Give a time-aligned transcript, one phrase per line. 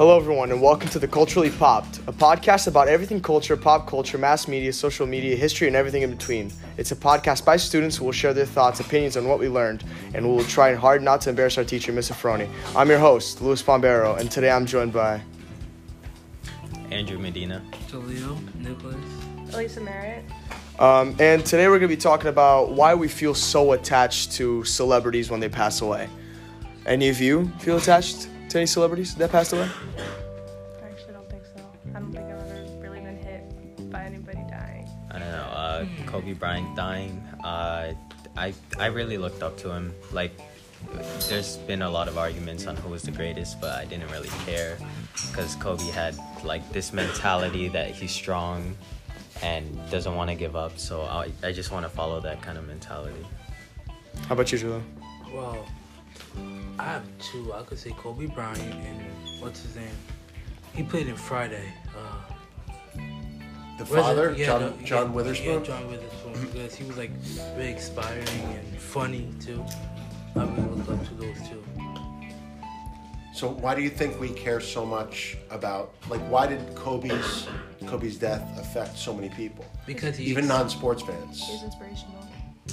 [0.00, 4.16] Hello, everyone, and welcome to the Culturally Popped, a podcast about everything culture, pop culture,
[4.16, 6.50] mass media, social media, history, and everything in between.
[6.78, 9.84] It's a podcast by students who will share their thoughts, opinions on what we learned,
[10.14, 12.48] and we will try hard not to embarrass our teacher, Miss Ferroni.
[12.74, 15.20] I'm your host, Luis Bombero, and today I'm joined by
[16.90, 17.62] Andrew Medina.
[17.90, 18.96] Jahleel, Nicholas.
[19.50, 20.24] Alyssa Merritt.
[20.78, 24.64] Um, and today we're going to be talking about why we feel so attached to
[24.64, 26.08] celebrities when they pass away.
[26.86, 29.68] Any of you feel attached to any celebrities that passed away?
[30.82, 31.62] I actually don't think so.
[31.94, 34.88] I don't think I've ever really been hit by anybody dying.
[35.10, 35.38] I don't know.
[35.38, 37.22] Uh, Kobe Bryant dying.
[37.44, 37.94] Uh,
[38.36, 39.94] I I really looked up to him.
[40.12, 40.32] Like,
[41.28, 44.30] there's been a lot of arguments on who was the greatest, but I didn't really
[44.46, 44.78] care
[45.28, 48.76] because Kobe had like this mentality that he's strong
[49.42, 50.78] and doesn't want to give up.
[50.78, 53.26] So I I just want to follow that kind of mentality.
[54.26, 54.82] How about you, Julio?
[55.32, 55.66] Well,
[56.78, 57.52] I have two.
[57.52, 59.02] I could say Kobe Bryant and
[59.40, 59.88] what's his name?
[60.74, 61.72] He played in Friday.
[61.96, 62.34] Uh,
[63.78, 63.94] The where's it?
[63.96, 65.60] father, Yeah, John, the- John yeah, Witherspoon.
[65.60, 66.32] Yeah, John Witherspoon.
[66.52, 67.10] because he was like
[67.56, 69.64] very inspiring and funny too.
[70.36, 71.62] I really look up to those two.
[73.34, 77.48] So why do you think we care so much about like why did Kobe's
[77.86, 79.64] Kobe's death affect so many people?
[79.86, 81.40] Because he Even non-sports fans.
[81.46, 82.20] He was inspirational.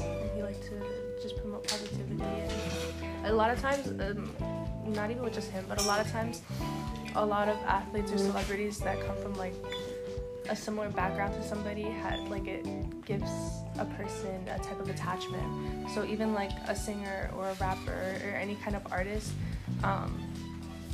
[0.00, 0.80] And he liked to
[1.22, 2.22] just promote positivity.
[2.22, 2.50] And
[3.24, 4.30] a lot of times, um,
[4.86, 6.42] not even with just him, but a lot of times,
[7.14, 9.54] a lot of athletes or celebrities that come from like
[10.48, 12.64] a similar background to somebody had like it
[13.04, 13.30] gives
[13.78, 15.90] a person a type of attachment.
[15.90, 19.32] So even like a singer or a rapper or any kind of artist,
[19.84, 20.20] um,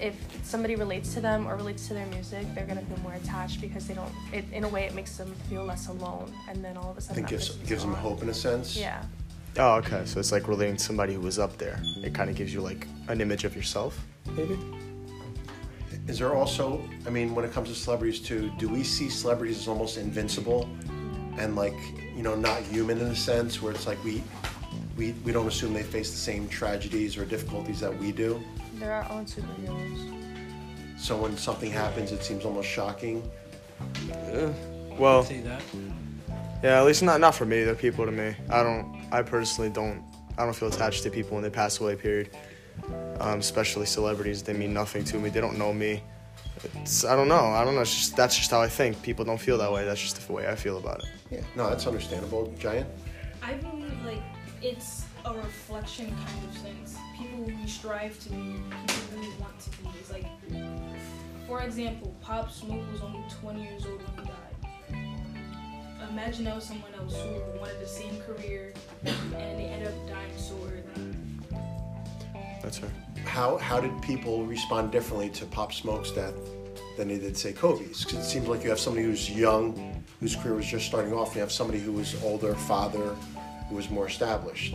[0.00, 3.60] if somebody relates to them or relates to their music, they're gonna feel more attached
[3.60, 4.12] because they don't.
[4.32, 7.00] It, in a way, it makes them feel less alone, and then all of a
[7.00, 8.76] sudden, think that gives gives them hope in a sense.
[8.76, 9.02] Yeah,
[9.58, 10.02] Oh, okay.
[10.04, 11.80] So it's like relating to somebody who was up there.
[12.02, 13.98] It kind of gives you like an image of yourself,
[14.36, 14.58] maybe.
[16.08, 19.58] Is there also, I mean, when it comes to celebrities too, do we see celebrities
[19.58, 20.68] as almost invincible
[21.38, 21.74] and like,
[22.14, 24.22] you know, not human in a sense where it's like we
[24.96, 28.40] we, we don't assume they face the same tragedies or difficulties that we do.
[28.74, 30.14] they're our own superheroes.
[30.98, 33.28] So when something happens it seems almost shocking.
[34.98, 35.62] Well, say that.
[36.62, 36.78] yeah.
[36.80, 37.64] At least not not for me.
[37.64, 38.34] They're people to me.
[38.48, 38.95] I don't.
[39.12, 40.02] I personally don't.
[40.38, 41.96] I don't feel attached to people when they pass away.
[41.96, 42.30] Period.
[43.20, 44.42] Um, especially celebrities.
[44.42, 45.30] They mean nothing to me.
[45.30, 46.02] They don't know me.
[46.74, 47.46] It's, I don't know.
[47.46, 47.80] I don't know.
[47.80, 49.00] It's just that's just how I think.
[49.02, 49.84] People don't feel that way.
[49.84, 51.06] That's just the way I feel about it.
[51.30, 51.40] Yeah.
[51.54, 52.86] No, that's understandable, Giant.
[53.42, 54.22] I believe like
[54.62, 56.96] it's a reflection kind of sense.
[57.16, 59.88] People we strive to be, people who we want to be.
[59.98, 60.26] It's like,
[61.46, 63.95] for example, Pop Smoke was only 20 years old when he died.
[66.16, 68.72] Imagine that was someone else who wanted the same career
[69.04, 70.82] and they ended up dying so early.
[72.62, 72.88] That's her.
[73.26, 76.32] how how did people respond differently to Pop Smoke's death
[76.96, 78.02] than they did say Kobe's?
[78.02, 81.26] Because it seems like you have somebody who's young, whose career was just starting off,
[81.28, 83.14] and you have somebody who was older, father,
[83.68, 84.74] who was more established.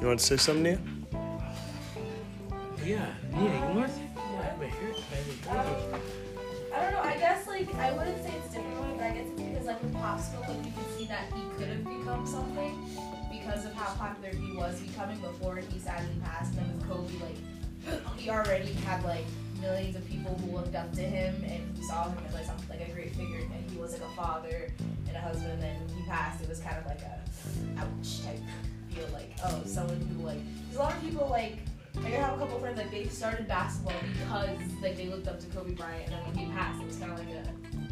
[0.00, 0.78] You want to say something, Nia?
[2.82, 3.68] Yeah, yeah.
[3.68, 4.00] You want to?
[4.00, 4.96] Yeah, I haven't heard.
[4.96, 6.00] I haven't heard it.
[6.76, 7.00] I don't know.
[7.00, 7.25] I guess
[7.56, 10.72] like I wouldn't say it's different, guess it's because like with Pop Smoke, like you
[10.72, 12.78] can see that he could have become something
[13.32, 16.54] because of how popular he was becoming before he sadly passed.
[16.58, 19.24] And with Kobe, like he already had like
[19.60, 22.86] millions of people who looked up to him and saw him as like something like
[22.86, 24.70] a great figure, and he was like a father
[25.08, 25.52] and a husband.
[25.52, 27.20] And then he passed, it was kind of like a
[27.78, 28.40] ouch type
[28.90, 30.40] feel, like oh someone who like.
[30.74, 31.56] A lot of people like
[32.02, 35.40] like I have a couple friends like they started basketball because like they looked up
[35.40, 37.42] to Kobe Bryant and then when he passed it was kind of like a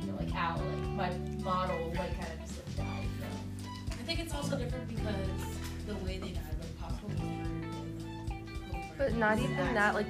[0.00, 0.60] you know, like out
[0.96, 3.04] like my model like kind of just like died.
[3.04, 3.70] You know?
[3.92, 5.14] I think it's also different because
[5.86, 8.94] the way they died, like Pop Smoke was murdered.
[8.96, 9.94] But not even that.
[9.94, 10.06] Like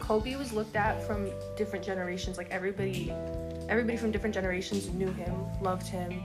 [0.00, 2.36] Kobe was looked at from different generations.
[2.36, 3.12] Like everybody,
[3.68, 6.22] everybody from different generations knew him, loved him,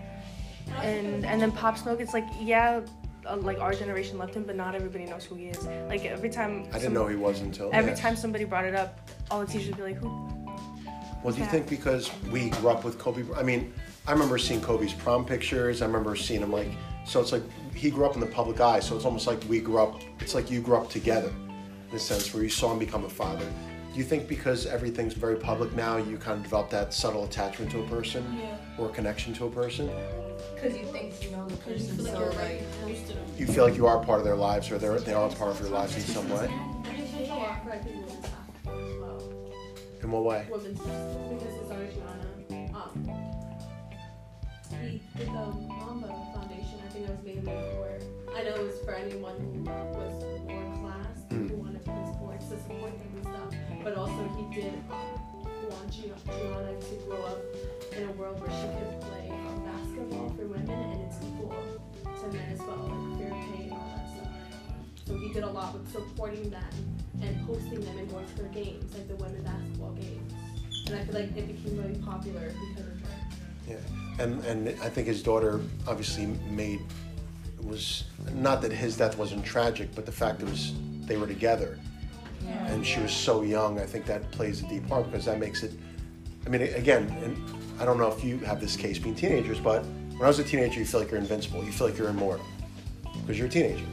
[0.81, 1.99] and and then Pop Smoke.
[1.99, 2.81] It's like yeah.
[3.29, 5.63] Uh, like our generation loved him, but not everybody knows who he is.
[5.87, 7.97] Like every time, I didn't know he was until Every yeah.
[7.97, 10.07] time somebody brought it up, all the teachers would be like, "Who?"
[11.23, 11.51] Well, do you Yeah.
[11.51, 13.23] think because we grew up with Kobe?
[13.37, 13.73] I mean,
[14.07, 15.81] I remember seeing Kobe's prom pictures.
[15.81, 16.69] I remember seeing him like.
[17.05, 17.43] So it's like
[17.75, 18.79] he grew up in the public eye.
[18.79, 20.01] So it's almost like we grew up.
[20.19, 21.31] It's like you grew up together,
[21.89, 23.45] in a sense where you saw him become a father.
[23.93, 27.71] Do you think because everything's very public now, you kind of develop that subtle attachment
[27.71, 28.55] to a person Yeah.
[28.77, 29.89] or connection to a person?
[30.55, 32.63] Because you think you know the Because you person feel like so you're like right
[32.81, 33.13] close.
[33.37, 35.59] You feel like you are part of their lives, or they're they are part of
[35.59, 36.49] your lives in some way.
[40.01, 40.47] In what way?
[40.49, 43.09] women's because his daughter Gianna, um,
[44.81, 46.79] he did the Mamba Foundation.
[46.85, 47.99] I think I was mainly for.
[48.35, 49.63] I know it was for anyone
[54.51, 57.39] also he did um, want Gi- Gianna to grow up
[57.95, 59.31] in a world where she could play
[59.65, 61.55] basketball for women and it's equal
[62.03, 65.07] to men as well, like fair pay and all that stuff.
[65.07, 66.69] So he did a lot with supporting them
[67.21, 70.33] and hosting them in more of her games, like the women basketball games.
[70.87, 73.17] And I feel like it became really popular because of her.
[73.69, 76.81] Yeah, and and I think his daughter obviously made
[77.63, 80.73] was not that his death wasn't tragic, but the fact it was
[81.05, 81.77] they were together,
[82.47, 83.79] and she was so young.
[83.79, 85.71] I think that plays a deep part because that makes it.
[86.45, 87.37] I mean, again, and
[87.79, 90.43] I don't know if you have this case being teenagers, but when I was a
[90.43, 91.63] teenager, you feel like you're invincible.
[91.63, 92.45] You feel like you're immortal
[93.21, 93.85] because you're a teenager.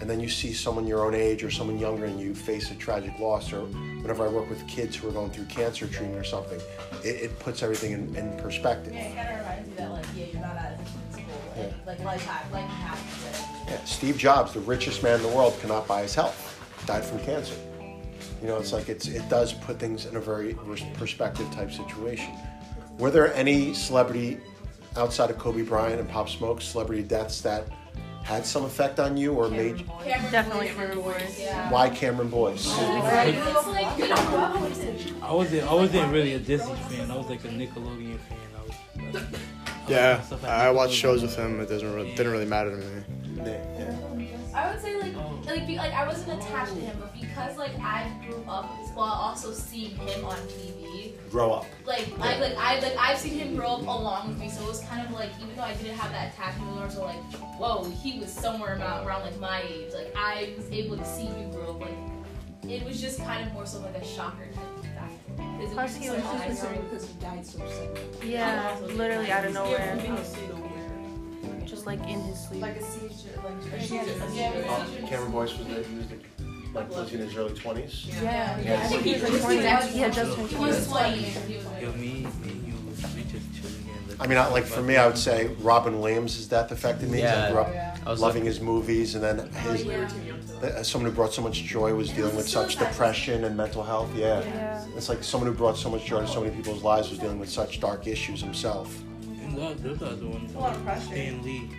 [0.00, 2.74] And then you see someone your own age or someone younger and you face a
[2.74, 3.52] tragic loss.
[3.52, 6.60] Or whenever I work with kids who are going through cancer treatment or something,
[7.02, 8.92] it, it puts everything in, in perspective.
[8.92, 11.40] Yeah, it kind of reminds you that like yeah, you're not as invincible.
[11.56, 11.72] Like, Yeah.
[11.86, 13.44] like life hap- life happens.
[13.68, 16.50] Yeah, Steve Jobs, the richest man in the world, cannot buy his health.
[16.86, 17.54] Died from cancer.
[18.44, 20.54] You know, it's like it's it does put things in a very
[20.98, 22.30] perspective type situation.
[22.98, 24.36] Were there any celebrity
[24.98, 27.66] outside of Kobe Bryant and Pop Smoke celebrity deaths that
[28.22, 31.40] had some effect on you or made you, Cameron Definitely Boyce, Cameron Boyce.
[31.40, 31.70] Yeah.
[31.70, 32.66] why Cameron Boyce?
[32.66, 33.34] Right?
[33.34, 34.14] It's like you know,
[35.22, 35.62] I wasn't.
[35.62, 37.10] I wasn't really a Disney fan.
[37.10, 38.38] I was like a Nickelodeon fan.
[38.58, 39.24] I was.
[39.88, 41.60] Yeah, Stuff like I watched shows with him.
[41.60, 43.02] It doesn't really, didn't really matter to me.
[43.36, 43.44] Yeah,
[43.78, 44.23] yeah.
[44.54, 45.14] I would say like
[45.46, 49.12] like be, like I wasn't attached to him, but because like I grew up while
[49.12, 51.66] also seeing him on TV, Grow up.
[51.84, 54.68] like I like I like I've seen him grow up along with me, so it
[54.68, 57.16] was kind of like even though I didn't have that attachment, it was also like
[57.58, 59.92] whoa, he was somewhere around, around like my age.
[59.92, 61.80] Like I was able to see you grow up.
[61.80, 65.20] Like it was just kind of more so like a shocker type factor.
[65.36, 66.60] 'Cause it Plus, he was just nice.
[66.62, 68.30] because he died so suddenly.
[68.32, 69.96] Yeah, literally out of nowhere.
[71.74, 72.62] Just like in his sleep.
[72.62, 74.30] like a seizure, like a Yeah, seizure.
[74.32, 76.18] yeah, Cameron Boyce was, the, he was the,
[76.72, 78.06] like was in his early twenties?
[78.22, 79.64] Yeah, Yeah, I think he was Twenty.
[79.64, 81.16] like He had just turned He was 20.
[81.16, 81.22] 20.
[81.24, 82.74] He was Yo, me, me, you,
[83.16, 84.20] we just chilling and.
[84.20, 87.22] I mean, I, like for me, I would say Robin Williams' death affected me.
[87.22, 87.50] 'cause I Yeah.
[87.50, 87.96] grew up Yeah.
[88.06, 90.74] I was loving looking, his movies, and then his We were too young for that.
[90.76, 94.10] uh, someone who brought so much joy was dealing with such depression and mental health.
[94.14, 94.42] Yeah.
[94.44, 94.84] Yeah.
[94.96, 97.40] it's like someone who brought so much joy to so many people's lives was dealing
[97.40, 98.96] with such dark issues himself.
[99.54, 100.48] And that, there's the other one.
[100.54, 101.06] a lot of pressure.
[101.06, 101.70] Stan Lee.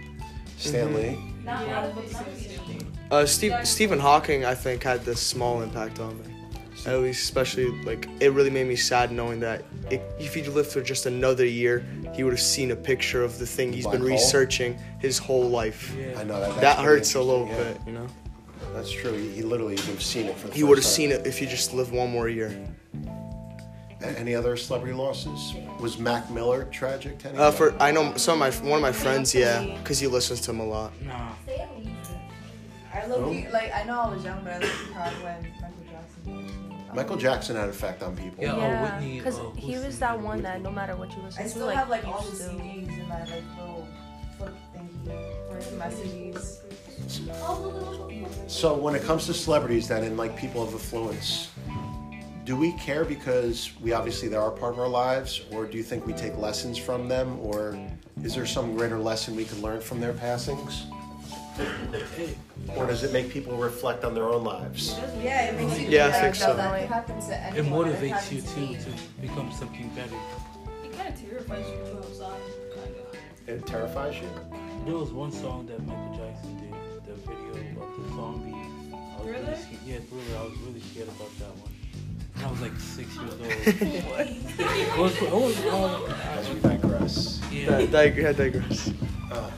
[0.57, 0.95] Stan Mhm.
[0.95, 1.17] Lee.
[1.43, 2.87] Not, Yeah, not a books big, not a are big stupid.
[3.11, 6.23] Uh, Steve, Stephen Hawking, I think, had this small impact on me.
[6.85, 10.69] At least, especially like it really made me sad knowing that it, if he'd lived
[10.71, 11.83] for just another year,
[12.13, 14.09] he would have seen a picture of the thing he's Black been hole?
[14.11, 15.93] researching his whole life.
[15.99, 16.19] Yeah.
[16.19, 16.61] I know that.
[16.61, 18.07] That hurts a little interesting, bit, you know.
[18.73, 19.13] That's true.
[19.13, 21.37] He, he literally would have seen it for the He would have seen it if
[21.39, 22.55] he just lived one more year.
[24.05, 25.53] A- Any other celebrity losses?
[25.79, 27.51] Was Mac Miller tragic to Uh, anyone?
[27.53, 30.51] for I know some of my one of my friends, yeah, because he listens to
[30.51, 30.91] him a lot.
[31.01, 31.31] Nah.
[32.93, 35.41] I low key, like I know I was young, but I low key cried when
[35.61, 36.47] Michael Jackson
[36.87, 36.95] died.
[36.95, 38.41] Michael Jackson had an effect on people.
[38.43, 38.53] Yeah.
[38.55, 41.37] Oh, Yeah, Whitney, because uh, he was that one that no matter what you listen
[41.37, 41.41] to.
[41.41, 43.87] I to, still like, have like all the still- CDs in my like little
[44.37, 46.61] flip thingy, or in my CDs.
[48.47, 51.49] So when it comes to celebrities, then and like people of affluence,
[52.45, 55.83] do we care because we obviously they are part of our lives, or do you
[55.83, 57.77] think we take lessons from them, or
[58.23, 60.85] is there some greater lesson we can learn from their passings?
[62.75, 64.95] Or does it make people reflect on their own lives?
[65.21, 65.87] Yeah, it makes you.
[65.87, 66.55] Yeah, I think so.
[66.55, 70.15] That could happen to It motivates happened you to too to become something better.
[70.83, 72.41] It kind of terrifies you too outside,
[72.75, 73.49] kind of.
[73.49, 74.29] It terrifies you.
[74.85, 78.93] There was one song that Michael Jackson did, the video of the zombies.
[78.93, 79.81] I was really scared.
[79.85, 80.39] Yeah, Thriller.
[80.39, 81.74] I was really scared about that one.
[82.45, 83.41] I was like six years old.
[83.41, 87.41] it was, it was, um, As we digress.
[87.51, 87.79] yeah.
[87.79, 88.93] Yeah, dig- yeah, digress.
[89.31, 89.49] Uh,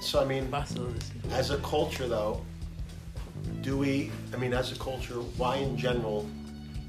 [0.00, 0.48] so I mean,
[1.32, 2.40] as a culture, though,
[3.60, 4.10] do we?
[4.32, 6.26] I mean, as a culture, why in general?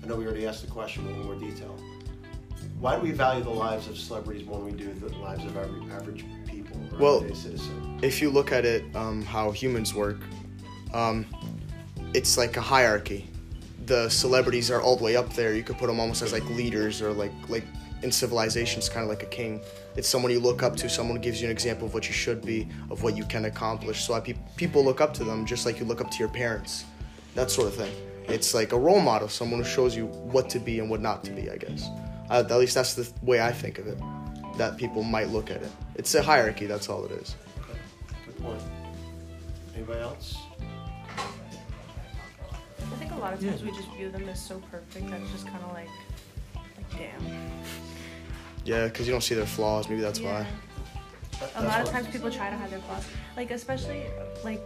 [0.02, 1.78] I know we already asked the question, but in more detail.
[2.80, 5.58] Why do we value the lives of celebrities more than we do the lives of
[5.58, 8.00] every average people or Well- everyday citizen?
[8.02, 10.22] if you look at it, um, how humans work,
[10.94, 11.26] um,
[12.14, 13.28] it's like a hierarchy.
[13.86, 15.54] The celebrities are all the way up there.
[15.54, 17.64] You could put them almost as like leaders or like like
[18.04, 19.62] in civilization, it's kind of like a king.
[19.96, 22.44] It's someone you look up to, someone gives you an example of what you should
[22.44, 24.04] be, of what you can accomplish.
[24.04, 26.30] So I, pe- people look up to them just like you look up to your
[26.30, 26.86] parents,
[27.36, 27.94] that sort of thing.
[28.28, 31.24] It's like a role model, someone who shows you what to be and what not
[31.26, 31.50] to be.
[31.50, 31.88] I guess.
[32.30, 33.98] Uh, at least that's the way I think of it.
[34.58, 35.72] That people might look at it.
[35.96, 36.66] It's a hierarchy.
[36.66, 37.36] That's all it is.
[38.26, 38.62] Good point.
[39.76, 40.38] Anybody else?
[43.24, 45.32] I think a lot of times we just view them as so perfect that it's
[45.32, 45.90] just kind of like,
[46.56, 47.52] like damn.
[48.66, 49.88] Yeah, because you don't see their flaws.
[49.90, 50.40] Maybe that's Yeah.
[50.42, 50.48] why.
[51.40, 54.04] That- A that's lot of times people try to hide their flaws, like especially
[54.44, 54.62] like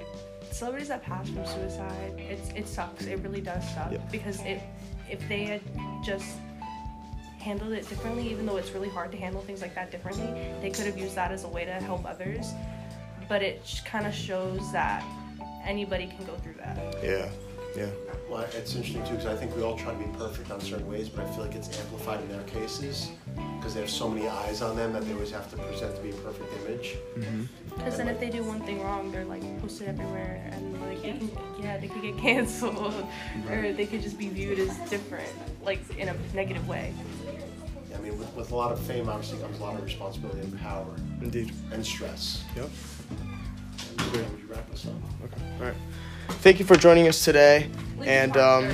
[0.52, 2.14] celebrities that pass from suicide.
[2.18, 3.06] It's it sucks.
[3.06, 3.98] It really does suck Yeah.
[4.12, 4.62] because it
[5.10, 5.62] if they had
[6.06, 6.26] just
[7.40, 10.26] handled it differently, even though it's really hard to handle things like that differently.
[10.62, 12.54] They could have used that as a way to help others,
[13.30, 15.04] but it kind of shows that
[15.64, 16.78] anybody can go through that.
[17.04, 17.30] Yeah,
[17.76, 17.90] yeah.
[18.30, 20.88] Well, it's interesting too because I think we all try to be perfect on certain
[20.88, 23.12] ways, but I feel like it's amplified in their cases
[23.58, 26.02] because they have so many eyes on them that they always have to present to
[26.02, 26.96] be a perfect image.
[27.18, 27.44] Mm-hmm.
[27.76, 31.10] Because then if they do one thing wrong, they're like posted everywhere, and like they
[31.12, 33.06] can, yeah, they could get canceled,
[33.50, 35.30] or they could just be viewed as different,
[35.64, 36.94] like in a negative way.
[37.94, 40.60] I mean, with, with a lot of fame, obviously comes a lot of responsibility and
[40.60, 41.54] power Indeed.
[41.72, 42.44] and stress.
[42.56, 42.70] Yep.
[43.12, 44.94] And uh, where would you wrap us up?
[45.24, 45.42] Okay.
[45.60, 45.76] All right.
[46.28, 47.70] Thank you for joining us today.
[48.04, 48.66] And um,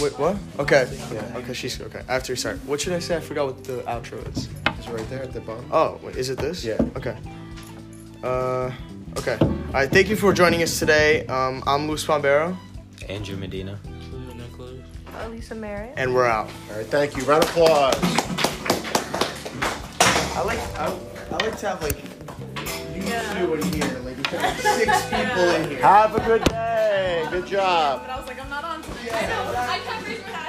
[0.00, 0.36] wait, what?
[0.58, 0.88] Okay.
[1.12, 1.36] Yeah.
[1.38, 1.52] Okay.
[1.52, 2.02] She's okay.
[2.08, 3.16] After we start, what should I say?
[3.16, 4.48] I forgot what the outro is.
[4.78, 5.66] Is it right there at the bottom?
[5.72, 6.64] Oh, wait, is it this?
[6.64, 6.78] Yeah.
[6.96, 7.16] Okay.
[8.24, 8.70] Uh,
[9.18, 9.36] okay.
[9.40, 9.90] All right.
[9.90, 11.26] Thank you for joining us today.
[11.26, 12.56] Um, I'm Luis Bombero,
[13.08, 13.78] Andrew Medina.
[14.10, 14.80] Julio Nicholas.
[15.20, 15.92] Alyssa Merritt.
[15.96, 16.48] and we're out.
[16.70, 17.22] All right, thank you.
[17.24, 17.94] Round of applause.
[20.36, 20.86] I like I,
[21.30, 21.96] I like to have like
[22.94, 25.80] you two in here, like we have like six people in here.
[25.82, 26.69] Have a good day.
[27.30, 28.00] Good job.
[28.02, 29.10] But I was like, I'm not on today.
[29.12, 29.54] I know.
[29.56, 30.39] I kept raising my.